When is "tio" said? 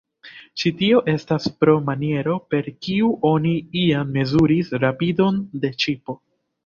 0.79-1.01